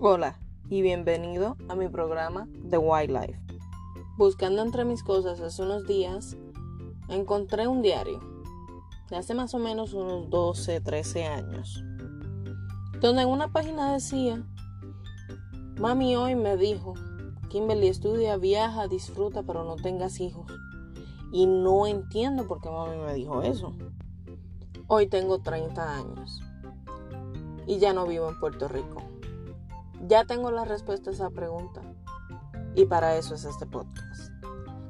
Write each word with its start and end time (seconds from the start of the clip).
Hola 0.00 0.38
y 0.70 0.80
bienvenido 0.80 1.56
a 1.68 1.74
mi 1.74 1.88
programa 1.88 2.46
The 2.70 2.78
Wildlife. 2.78 3.40
Buscando 4.16 4.62
entre 4.62 4.84
mis 4.84 5.02
cosas 5.02 5.40
hace 5.40 5.60
unos 5.60 5.88
días, 5.88 6.36
encontré 7.08 7.66
un 7.66 7.82
diario 7.82 8.20
de 9.10 9.16
hace 9.16 9.34
más 9.34 9.54
o 9.54 9.58
menos 9.58 9.94
unos 9.94 10.30
12, 10.30 10.82
13 10.82 11.24
años, 11.24 11.82
donde 13.00 13.22
en 13.22 13.28
una 13.28 13.48
página 13.48 13.92
decía, 13.92 14.46
Mami 15.80 16.14
hoy 16.14 16.36
me 16.36 16.56
dijo, 16.56 16.94
Kimberly 17.48 17.88
estudia, 17.88 18.36
viaja, 18.36 18.86
disfruta, 18.86 19.42
pero 19.42 19.64
no 19.64 19.74
tengas 19.74 20.20
hijos. 20.20 20.46
Y 21.32 21.46
no 21.46 21.88
entiendo 21.88 22.46
por 22.46 22.60
qué 22.60 22.70
mami 22.70 22.98
me 22.98 23.14
dijo 23.14 23.42
eso. 23.42 23.74
Hoy 24.86 25.08
tengo 25.08 25.40
30 25.40 25.96
años 25.96 26.40
y 27.66 27.80
ya 27.80 27.92
no 27.92 28.06
vivo 28.06 28.28
en 28.28 28.38
Puerto 28.38 28.68
Rico. 28.68 29.17
Ya 30.06 30.24
tengo 30.24 30.50
la 30.50 30.64
respuesta 30.64 31.10
a 31.10 31.12
esa 31.12 31.30
pregunta. 31.30 31.82
Y 32.74 32.86
para 32.86 33.16
eso 33.16 33.34
es 33.34 33.44
este 33.44 33.66
podcast. 33.66 34.32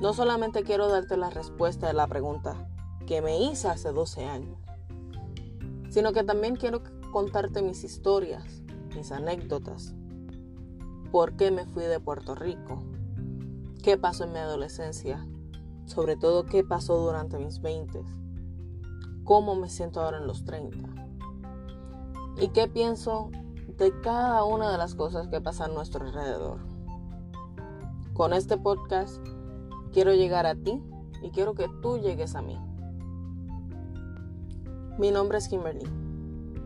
No 0.00 0.12
solamente 0.12 0.62
quiero 0.62 0.88
darte 0.88 1.16
la 1.16 1.30
respuesta 1.30 1.86
de 1.86 1.94
la 1.94 2.06
pregunta 2.06 2.68
que 3.06 3.20
me 3.22 3.38
hice 3.38 3.68
hace 3.68 3.92
12 3.92 4.24
años, 4.24 4.58
sino 5.90 6.12
que 6.12 6.24
también 6.24 6.56
quiero 6.56 6.82
contarte 7.12 7.62
mis 7.62 7.84
historias, 7.84 8.62
mis 8.94 9.12
anécdotas, 9.12 9.94
por 11.10 11.36
qué 11.36 11.50
me 11.50 11.66
fui 11.66 11.84
de 11.84 12.00
Puerto 12.00 12.34
Rico, 12.34 12.82
qué 13.82 13.98
pasó 13.98 14.24
en 14.24 14.32
mi 14.32 14.38
adolescencia, 14.38 15.26
sobre 15.84 16.16
todo 16.16 16.46
qué 16.46 16.64
pasó 16.64 16.96
durante 16.96 17.38
mis 17.38 17.60
20, 17.60 18.02
cómo 19.24 19.54
me 19.54 19.68
siento 19.68 20.00
ahora 20.00 20.18
en 20.18 20.26
los 20.26 20.44
30 20.44 20.78
y 22.40 22.48
qué 22.48 22.66
pienso 22.66 23.30
de 23.82 24.00
cada 24.00 24.44
una 24.44 24.70
de 24.70 24.78
las 24.78 24.94
cosas 24.94 25.26
que 25.26 25.40
pasan 25.40 25.72
a 25.72 25.74
nuestro 25.74 26.06
alrededor. 26.06 26.60
Con 28.14 28.32
este 28.32 28.56
podcast 28.56 29.20
quiero 29.92 30.14
llegar 30.14 30.46
a 30.46 30.54
ti 30.54 30.80
y 31.20 31.30
quiero 31.30 31.54
que 31.54 31.66
tú 31.82 31.98
llegues 31.98 32.36
a 32.36 32.42
mí. 32.42 32.56
Mi 34.98 35.10
nombre 35.10 35.38
es 35.38 35.48
Kimberly. 35.48 35.84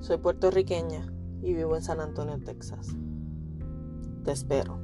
Soy 0.00 0.18
puertorriqueña 0.18 1.10
y 1.40 1.54
vivo 1.54 1.76
en 1.76 1.82
San 1.82 2.00
Antonio, 2.00 2.38
Texas. 2.44 2.88
Te 4.24 4.32
espero. 4.32 4.78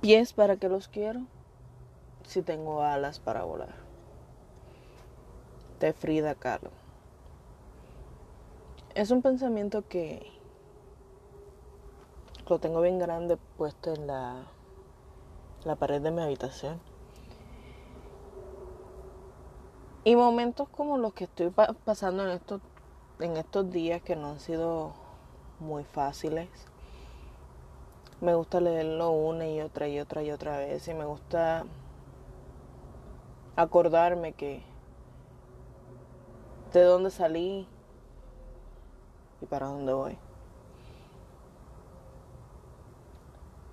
Pies 0.00 0.32
para 0.32 0.56
que 0.56 0.70
los 0.70 0.88
quiero 0.88 1.26
si 2.22 2.40
tengo 2.40 2.82
alas 2.82 3.20
para 3.20 3.44
volar. 3.44 3.89
De 5.80 5.94
Frida 5.94 6.34
Kahlo. 6.34 6.70
Es 8.94 9.10
un 9.10 9.22
pensamiento 9.22 9.88
que 9.88 10.30
lo 12.46 12.58
tengo 12.58 12.82
bien 12.82 12.98
grande 12.98 13.38
puesto 13.56 13.94
en 13.94 14.06
la, 14.06 14.44
la 15.64 15.76
pared 15.76 16.02
de 16.02 16.10
mi 16.10 16.20
habitación. 16.20 16.78
Y 20.04 20.16
momentos 20.16 20.68
como 20.68 20.98
los 20.98 21.14
que 21.14 21.24
estoy 21.24 21.50
pasando 21.50 22.24
en 22.24 22.32
estos, 22.32 22.60
en 23.18 23.38
estos 23.38 23.70
días 23.70 24.02
que 24.02 24.16
no 24.16 24.32
han 24.32 24.40
sido 24.40 24.92
muy 25.60 25.84
fáciles. 25.84 26.50
Me 28.20 28.34
gusta 28.34 28.60
leerlo 28.60 29.12
una 29.12 29.48
y 29.48 29.62
otra 29.62 29.88
y 29.88 29.98
otra 29.98 30.22
y 30.22 30.30
otra 30.30 30.58
vez. 30.58 30.86
Y 30.88 30.92
me 30.92 31.06
gusta 31.06 31.64
acordarme 33.56 34.32
que 34.32 34.68
de 36.72 36.84
dónde 36.84 37.10
salí 37.10 37.66
y 39.40 39.46
para 39.46 39.66
dónde 39.66 39.92
voy. 39.92 40.18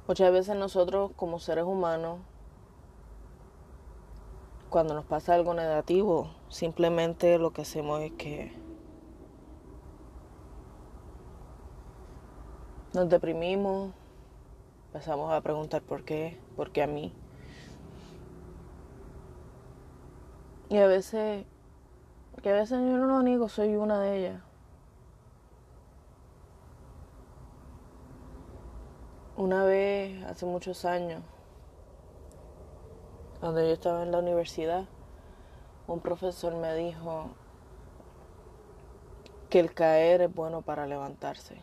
Muchas 0.07 0.31
veces 0.31 0.55
nosotros 0.55 1.11
como 1.15 1.37
seres 1.39 1.65
humanos, 1.65 2.19
cuando 4.69 4.93
nos 4.93 5.05
pasa 5.05 5.35
algo 5.35 5.53
negativo, 5.53 6.29
simplemente 6.49 7.37
lo 7.37 7.51
que 7.51 7.63
hacemos 7.63 8.01
es 8.01 8.13
que 8.13 8.53
nos 12.93 13.09
deprimimos, 13.09 13.91
empezamos 14.87 15.31
a 15.31 15.41
preguntar 15.41 15.81
por 15.81 16.03
qué, 16.03 16.39
por 16.55 16.71
qué 16.71 16.83
a 16.83 16.87
mí. 16.87 17.13
Y 20.69 20.77
a 20.77 20.87
veces, 20.87 21.45
que 22.47 22.53
a 22.53 22.55
veces 22.55 22.79
yo 22.79 22.97
no 22.97 23.07
lo 23.07 23.23
niego, 23.23 23.49
soy 23.49 23.75
una 23.75 23.99
de 23.99 24.19
ellas. 24.19 24.41
Una 29.35 29.65
vez, 29.65 30.23
hace 30.23 30.45
muchos 30.45 30.85
años, 30.85 31.21
cuando 33.41 33.59
yo 33.59 33.73
estaba 33.73 34.01
en 34.03 34.13
la 34.13 34.19
universidad, 34.19 34.85
un 35.87 35.99
profesor 35.99 36.55
me 36.55 36.73
dijo 36.73 37.31
que 39.49 39.59
el 39.59 39.73
caer 39.73 40.21
es 40.21 40.33
bueno 40.33 40.61
para 40.61 40.87
levantarse. 40.87 41.61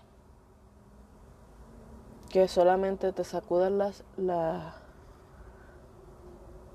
Que 2.28 2.46
solamente 2.46 3.14
te 3.14 3.24
sacudas 3.24 3.72
las, 3.72 4.04
la, 4.18 4.74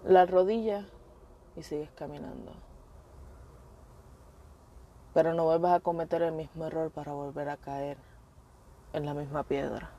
las 0.03 0.27
rodillas 0.31 0.87
y 1.55 1.61
sigues 1.61 1.91
caminando. 1.91 2.68
Pero 5.13 5.33
no 5.33 5.45
vuelvas 5.45 5.73
a 5.73 5.79
cometer 5.79 6.21
el 6.21 6.33
mismo 6.33 6.65
error 6.65 6.91
para 6.91 7.13
volver 7.13 7.49
a 7.49 7.57
caer 7.57 7.97
en 8.93 9.05
la 9.05 9.13
misma 9.13 9.43
piedra. 9.43 9.89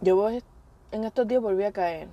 Yo 0.00 0.28
en 0.28 1.04
estos 1.04 1.26
días 1.26 1.42
volví 1.42 1.64
a 1.64 1.72
caer. 1.72 2.08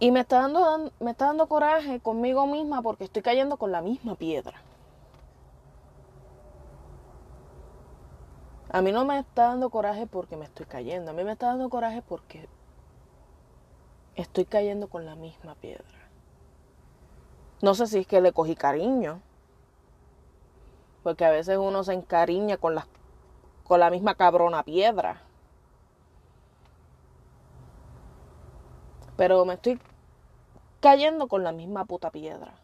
Y 0.00 0.10
me 0.12 0.20
está, 0.20 0.40
dando, 0.40 0.92
me 0.98 1.10
está 1.10 1.26
dando 1.26 1.46
coraje 1.46 2.00
conmigo 2.00 2.46
misma 2.46 2.82
porque 2.82 3.04
estoy 3.04 3.22
cayendo 3.22 3.58
con 3.58 3.70
la 3.70 3.82
misma 3.82 4.14
piedra. 4.16 4.62
A 8.72 8.82
mí 8.82 8.92
no 8.92 9.04
me 9.04 9.18
está 9.18 9.48
dando 9.48 9.68
coraje 9.68 10.06
porque 10.06 10.36
me 10.36 10.46
estoy 10.46 10.66
cayendo. 10.66 11.10
A 11.10 11.14
mí 11.14 11.22
me 11.24 11.32
está 11.32 11.48
dando 11.48 11.68
coraje 11.68 12.02
porque 12.02 12.48
estoy 14.16 14.44
cayendo 14.44 14.88
con 14.88 15.06
la 15.06 15.14
misma 15.14 15.54
piedra. 15.54 15.84
No 17.62 17.74
sé 17.74 17.86
si 17.86 17.98
es 17.98 18.06
que 18.06 18.20
le 18.20 18.32
cogí 18.32 18.54
cariño. 18.54 19.20
Porque 21.02 21.24
a 21.24 21.30
veces 21.30 21.56
uno 21.58 21.82
se 21.84 21.94
encariña 21.94 22.56
con 22.56 22.74
la, 22.74 22.86
con 23.64 23.80
la 23.80 23.90
misma 23.90 24.14
cabrona 24.14 24.62
piedra. 24.62 25.22
Pero 29.16 29.44
me 29.44 29.54
estoy 29.54 29.80
cayendo 30.80 31.28
con 31.28 31.44
la 31.44 31.52
misma 31.52 31.84
puta 31.84 32.10
piedra. 32.10 32.54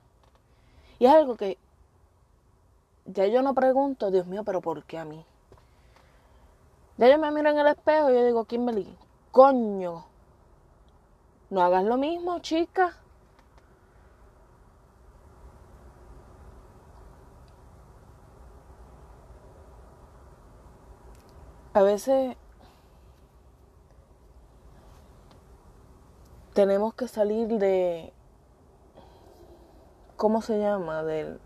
Y 0.98 1.06
es 1.06 1.12
algo 1.12 1.36
que 1.36 1.58
ya 3.04 3.26
yo 3.26 3.42
no 3.42 3.54
pregunto, 3.54 4.10
Dios 4.10 4.26
mío, 4.26 4.42
pero 4.44 4.60
¿por 4.60 4.82
qué 4.84 4.98
a 4.98 5.04
mí? 5.04 5.24
Ya 6.96 7.08
yo 7.08 7.18
me 7.18 7.30
miro 7.30 7.50
en 7.50 7.58
el 7.58 7.66
espejo 7.66 8.10
y 8.10 8.14
yo 8.14 8.24
digo, 8.24 8.44
Kimberly, 8.46 8.96
coño, 9.30 10.06
no 11.56 11.62
hagas 11.62 11.84
lo 11.84 11.96
mismo, 11.96 12.38
chica. 12.40 12.94
A 21.72 21.80
veces 21.82 22.36
tenemos 26.53 26.92
que 26.92 27.08
salir 27.08 27.48
de, 27.48 28.12
¿cómo 30.18 30.42
se 30.42 30.59
llama? 30.59 31.02
Del, 31.04 31.41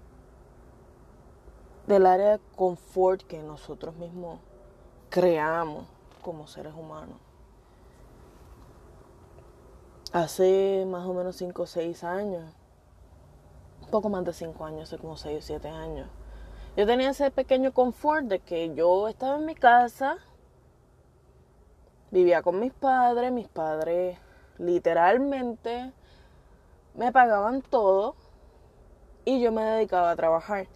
del 1.86 2.06
área 2.06 2.38
de 2.38 2.40
confort 2.56 3.22
que 3.22 3.44
nosotros 3.44 3.94
mismos 3.94 4.40
creamos 5.08 5.86
como 6.20 6.48
seres 6.48 6.74
humanos. 6.74 7.29
Hace 10.12 10.86
más 10.88 11.06
o 11.06 11.14
menos 11.14 11.36
5 11.36 11.62
o 11.62 11.66
6 11.66 12.02
años, 12.02 12.52
poco 13.92 14.08
más 14.08 14.24
de 14.24 14.32
5 14.32 14.64
años, 14.64 14.82
hace 14.82 14.98
como 14.98 15.16
6 15.16 15.38
o 15.38 15.40
7 15.40 15.68
años, 15.68 16.08
yo 16.76 16.84
tenía 16.84 17.10
ese 17.10 17.30
pequeño 17.30 17.72
confort 17.72 18.24
de 18.26 18.40
que 18.40 18.74
yo 18.74 19.06
estaba 19.06 19.36
en 19.36 19.46
mi 19.46 19.54
casa, 19.54 20.18
vivía 22.10 22.42
con 22.42 22.58
mis 22.58 22.72
padres, 22.72 23.30
mis 23.30 23.46
padres 23.46 24.18
literalmente 24.58 25.92
me 26.94 27.12
pagaban 27.12 27.62
todo 27.62 28.16
y 29.24 29.40
yo 29.40 29.52
me 29.52 29.62
dedicaba 29.62 30.10
a 30.10 30.16
trabajar. 30.16 30.66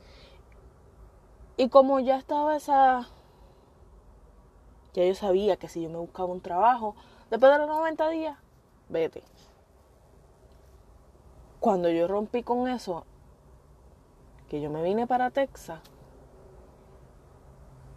Y 1.56 1.70
como 1.70 1.98
ya 1.98 2.18
estaba 2.18 2.54
esa 2.54 3.08
Ya 4.94 5.04
yo 5.04 5.14
sabía 5.16 5.56
que 5.56 5.68
si 5.68 5.82
yo 5.82 5.90
me 5.90 5.98
buscaba 5.98 6.28
un 6.28 6.40
trabajo, 6.40 6.94
después 7.30 7.50
de 7.52 7.58
los 7.58 7.66
90 7.66 8.08
días, 8.10 8.43
vete. 8.88 9.22
Cuando 11.60 11.88
yo 11.88 12.06
rompí 12.06 12.42
con 12.42 12.68
eso, 12.68 13.04
que 14.48 14.60
yo 14.60 14.70
me 14.70 14.82
vine 14.82 15.06
para 15.06 15.30
Texas, 15.30 15.80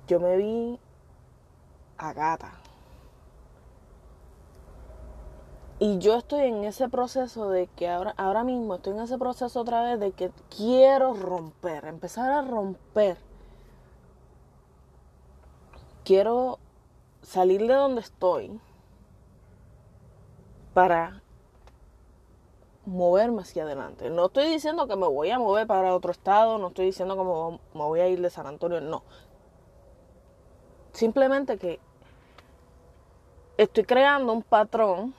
yo 0.08 0.20
me 0.20 0.38
vi 0.38 0.80
a 1.98 2.14
gata. 2.14 2.54
Y 5.80 6.00
yo 6.00 6.16
estoy 6.18 6.48
en 6.48 6.64
ese 6.64 6.90
proceso 6.90 7.50
de 7.50 7.68
que 7.68 7.88
ahora, 7.88 8.14
ahora 8.18 8.44
mismo 8.44 8.76
estoy 8.76 8.94
en 8.94 9.02
ese 9.02 9.18
proceso 9.18 9.62
otra 9.62 9.84
vez 9.84 10.00
de 10.00 10.12
que 10.12 10.32
quiero 10.56 11.14
romper, 11.14 11.86
empezar 11.86 12.32
a 12.32 12.42
romper. 12.42 13.18
Quiero 16.04 16.58
salir 17.22 17.68
de 17.68 17.74
donde 17.74 18.02
estoy 18.02 18.60
para 20.78 21.24
moverme 22.86 23.42
hacia 23.42 23.64
adelante. 23.64 24.12
No 24.12 24.28
estoy 24.28 24.48
diciendo 24.48 24.88
que 24.88 24.96
me 24.96 25.08
voy 25.08 25.32
a 25.32 25.40
mover 25.40 25.66
para 25.66 25.92
otro 25.92 26.12
estado, 26.12 26.60
no 26.60 26.68
estoy 26.68 26.86
diciendo 26.86 27.16
que 27.18 27.24
me 27.76 27.84
voy 27.84 28.00
a 28.00 28.08
ir 28.08 28.22
de 28.22 28.30
San 28.30 28.46
Antonio, 28.46 28.80
no. 28.80 29.02
Simplemente 30.92 31.58
que 31.58 31.80
estoy 33.58 33.86
creando 33.86 34.32
un 34.32 34.44
patrón, 34.44 35.16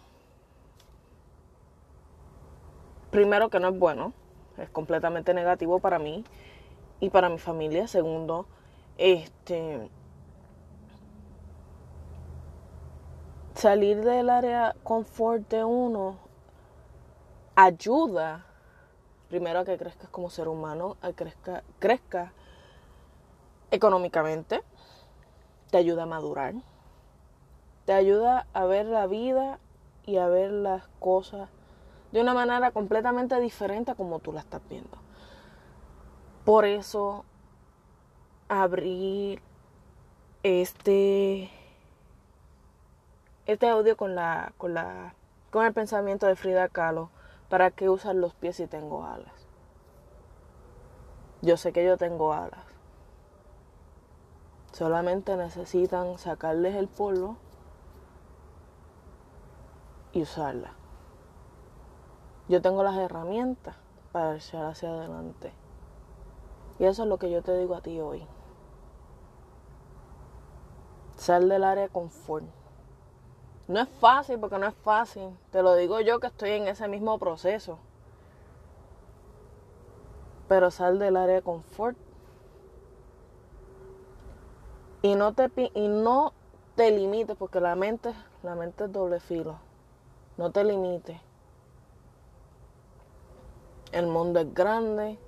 primero 3.11 3.49
que 3.49 3.59
no 3.59 3.71
es 3.71 3.79
bueno, 3.81 4.13
es 4.59 4.71
completamente 4.71 5.35
negativo 5.35 5.81
para 5.81 5.99
mí 5.99 6.23
y 7.01 7.11
para 7.11 7.29
mi 7.29 7.39
familia. 7.39 7.89
Segundo, 7.89 8.47
este 8.97 9.91
salir 13.59 14.05
del 14.05 14.31
área 14.31 14.77
confort 14.85 15.49
de 15.49 15.65
uno 15.65 16.17
ayuda 17.57 18.47
primero 19.29 19.59
a 19.59 19.65
que 19.65 19.77
crezcas 19.77 20.09
como 20.11 20.31
ser 20.31 20.47
humano, 20.47 20.97
a 21.03 21.13
que 21.13 21.33
crezca, 21.81 22.33
económicamente, 23.73 24.63
te 25.73 25.77
ayuda 25.77 26.05
a 26.05 26.07
madurar, 26.07 26.55
te 27.85 27.95
ayuda 27.95 28.47
a 28.53 28.65
ver 28.65 28.87
la 28.87 29.09
vida 29.09 29.59
y 30.07 30.19
a 30.19 30.29
ver 30.29 30.53
las 30.53 30.87
cosas 31.01 31.51
de 32.13 32.21
una 32.21 32.35
manera 32.35 32.71
completamente 32.71 33.39
diferente 33.41 33.91
a 33.91 33.95
como 33.97 34.21
tú 34.21 34.33
la 34.33 34.41
estás 34.41 34.63
viendo. 34.71 34.99
Por 36.45 36.65
eso 36.65 37.25
abrí 38.49 39.41
este 40.45 41.51
este 43.49 43.67
audio 43.67 43.97
con 43.97 44.15
la 44.15 44.53
con 44.59 44.75
la 44.75 45.15
con 45.51 45.65
el 45.65 45.73
pensamiento 45.73 46.27
de 46.27 46.37
Frida 46.37 46.69
Kahlo 46.69 47.09
para 47.49 47.71
qué 47.71 47.89
usar 47.89 48.15
los 48.15 48.35
pies 48.35 48.57
si 48.57 48.67
tengo 48.67 49.07
alas. 49.07 49.49
Yo 51.41 51.57
sé 51.57 51.73
que 51.73 51.83
yo 51.83 51.97
tengo 51.97 52.35
alas. 52.35 52.61
Solamente 54.73 55.35
necesitan 55.37 56.19
sacarles 56.19 56.75
el 56.75 56.89
polvo 56.89 57.39
y 60.13 60.23
usarla. 60.23 60.75
Yo 62.49 62.61
tengo 62.61 62.83
las 62.83 62.99
herramientas 62.99 63.77
para 64.13 64.37
echar 64.37 64.67
hacia 64.67 64.91
adelante. 64.91 65.55
Y 66.79 66.85
eso 66.85 67.05
es 67.05 67.09
lo 67.09 67.17
que 67.19 67.31
yo 67.31 67.43
te 67.43 67.57
digo 67.57 67.75
a 67.77 67.81
ti 67.81 67.99
hoy. 67.99 68.27
Sal 71.17 71.49
del 71.49 71.65
área 71.65 71.85
de 71.85 71.89
confort. 71.89 72.45
No 73.69 73.81
es 73.81 73.89
fácil 74.01 74.39
porque 74.41 74.59
no 74.59 74.67
es 74.67 74.75
fácil. 74.75 75.29
Te 75.53 75.63
lo 75.63 75.75
digo 75.75 76.01
yo 76.01 76.19
que 76.21 76.29
estoy 76.29 76.51
en 76.51 76.69
ese 76.69 76.89
mismo 76.89 77.19
proceso. 77.19 77.79
Pero 80.49 80.71
sal 80.71 80.99
del 80.99 81.17
área 81.17 81.37
de 81.37 81.43
confort 81.43 81.97
y 85.03 85.15
no 85.15 85.33
te, 85.33 85.51
y 85.75 85.89
no 85.89 86.33
te 86.75 86.91
limites, 86.91 87.37
porque 87.37 87.61
la 87.61 87.77
mente, 87.77 88.13
la 88.43 88.55
mente 88.55 88.85
es 88.85 88.93
doble 88.93 89.21
filo. 89.21 89.59
No 90.37 90.51
te 90.51 90.65
limites. 90.65 91.21
El 93.93 94.07
mundo 94.07 94.41
es 94.41 94.53
grande. 94.55 95.19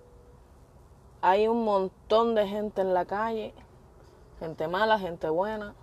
Hay 1.22 1.46
un 1.48 1.64
montón 1.64 2.34
de 2.34 2.48
gente 2.48 2.80
en 2.80 2.94
la 2.94 3.04
calle. 3.04 3.54
Gente 4.38 4.68
mala, 4.68 4.98
gente 4.98 5.28
buena. 5.28 5.74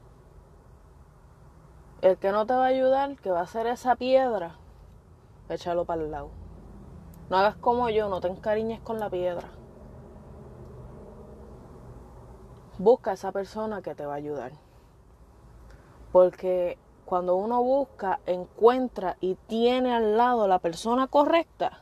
El 2.01 2.17
que 2.17 2.31
no 2.31 2.45
te 2.45 2.53
va 2.53 2.65
a 2.65 2.67
ayudar, 2.67 3.15
que 3.17 3.31
va 3.31 3.41
a 3.41 3.47
ser 3.47 3.67
esa 3.67 3.95
piedra, 3.95 4.55
échalo 5.49 5.85
para 5.85 6.03
el 6.03 6.11
lado. 6.11 6.29
No 7.29 7.37
hagas 7.37 7.55
como 7.55 7.89
yo, 7.89 8.09
no 8.09 8.21
te 8.21 8.27
encariñes 8.27 8.79
con 8.81 8.99
la 8.99 9.09
piedra. 9.09 9.49
busca 12.77 13.11
a 13.11 13.13
esa 13.15 13.31
persona 13.31 13.81
que 13.81 13.95
te 13.95 14.05
va 14.05 14.13
a 14.13 14.17
ayudar. 14.17 14.51
Porque 16.11 16.77
cuando 17.05 17.35
uno 17.35 17.61
busca, 17.61 18.19
encuentra 18.25 19.17
y 19.19 19.35
tiene 19.47 19.93
al 19.93 20.17
lado 20.17 20.47
la 20.47 20.59
persona 20.59 21.07
correcta, 21.07 21.81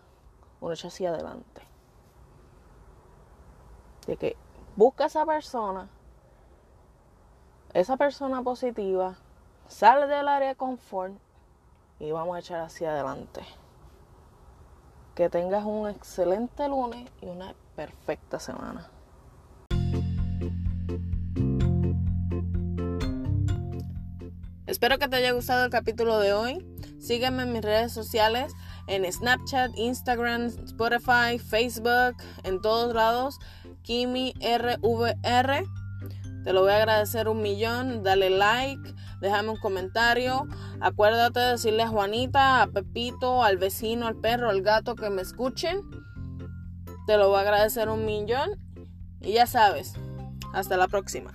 uno 0.62 0.74
echa 0.74 0.88
hacia 0.88 1.10
adelante. 1.10 1.62
De 4.08 4.18
que 4.18 4.38
busca 4.76 5.06
a 5.06 5.08
esa 5.08 5.26
persona, 5.26 5.90
esa 7.74 7.98
persona 7.98 8.42
positiva, 8.42 9.16
sale 9.68 10.08
del 10.08 10.28
área 10.28 10.50
de 10.50 10.56
confort 10.56 11.14
y 12.00 12.12
vamos 12.12 12.36
a 12.36 12.40
echar 12.40 12.62
hacia 12.62 12.92
adelante. 12.92 13.42
Que 15.16 15.30
tengas 15.30 15.64
un 15.64 15.90
excelente 15.90 16.68
lunes 16.68 17.10
y 17.22 17.28
una 17.28 17.56
perfecta 17.76 18.40
semana. 18.40 18.90
Espero 24.68 24.98
que 24.98 25.08
te 25.08 25.16
haya 25.16 25.32
gustado 25.32 25.64
el 25.64 25.70
capítulo 25.70 26.20
de 26.20 26.34
hoy. 26.34 26.66
Sígueme 27.00 27.44
en 27.44 27.54
mis 27.54 27.62
redes 27.62 27.94
sociales, 27.94 28.52
en 28.88 29.10
Snapchat, 29.10 29.72
Instagram, 29.78 30.48
Spotify, 30.66 31.40
Facebook, 31.40 32.18
en 32.44 32.62
todos 32.62 32.94
lados. 32.94 33.40
Kimi 33.84 34.34
RVR. 34.42 35.64
Te 36.44 36.54
lo 36.54 36.62
voy 36.62 36.72
a 36.72 36.78
agradecer 36.78 37.30
un 37.30 37.42
millón. 37.42 38.04
Dale 38.04 38.32
like, 38.32 38.95
déjame 39.22 39.50
un 39.50 39.58
comentario. 39.58 40.48
Acuérdate 40.80 41.40
de 41.40 41.52
decirle 41.52 41.84
a 41.84 41.88
Juanita, 41.88 42.62
a 42.62 42.68
Pepito, 42.68 43.44
al 43.44 43.58
vecino, 43.58 44.08
al 44.08 44.16
perro, 44.16 44.50
al 44.50 44.62
gato 44.62 44.96
que 44.96 45.10
me 45.10 45.22
escuchen. 45.22 45.82
Te 47.08 47.18
lo 47.18 47.30
voy 47.30 47.38
a 47.38 47.42
agradecer 47.42 47.90
un 47.90 48.06
millón. 48.06 48.60
Y 49.22 49.34
ya 49.34 49.48
sabes, 49.48 49.94
hasta 50.54 50.78
la 50.78 50.88
próxima. 50.88 51.34